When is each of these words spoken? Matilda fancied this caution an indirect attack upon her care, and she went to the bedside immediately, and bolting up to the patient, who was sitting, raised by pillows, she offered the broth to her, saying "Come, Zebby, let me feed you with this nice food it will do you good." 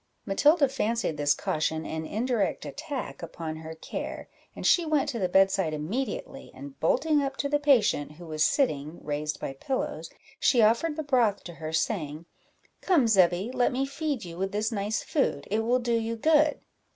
Matilda 0.25 0.67
fancied 0.67 1.17
this 1.17 1.35
caution 1.35 1.85
an 1.85 2.07
indirect 2.07 2.65
attack 2.65 3.21
upon 3.21 3.57
her 3.57 3.75
care, 3.75 4.29
and 4.55 4.65
she 4.65 4.83
went 4.83 5.07
to 5.09 5.19
the 5.19 5.29
bedside 5.29 5.75
immediately, 5.75 6.49
and 6.55 6.79
bolting 6.79 7.21
up 7.21 7.37
to 7.37 7.47
the 7.47 7.59
patient, 7.59 8.13
who 8.13 8.25
was 8.25 8.43
sitting, 8.43 8.97
raised 9.03 9.39
by 9.39 9.53
pillows, 9.53 10.09
she 10.39 10.59
offered 10.63 10.95
the 10.95 11.03
broth 11.03 11.43
to 11.43 11.53
her, 11.53 11.71
saying 11.71 12.25
"Come, 12.81 13.05
Zebby, 13.07 13.51
let 13.53 13.71
me 13.71 13.85
feed 13.85 14.25
you 14.25 14.39
with 14.39 14.51
this 14.53 14.71
nice 14.71 15.03
food 15.03 15.47
it 15.51 15.59
will 15.59 15.77
do 15.77 15.93
you 15.93 16.15
good." 16.15 16.61